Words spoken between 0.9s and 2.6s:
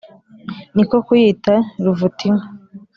kuyita ruvutinka!